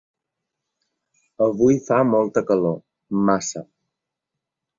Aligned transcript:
Avui 1.47 1.77
fa 1.89 1.99
molta 2.15 2.43
calor, 2.49 2.75
massa. 3.29 3.65